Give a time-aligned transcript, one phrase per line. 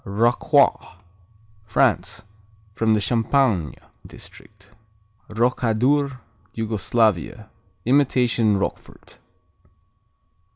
[0.03, 0.95] Rocroi
[1.63, 2.23] France
[2.73, 3.75] From the Champagne
[4.07, 4.71] district.
[5.29, 6.17] Rokadur
[6.55, 7.51] Yugoslavia
[7.85, 9.19] Imitation Roquefort.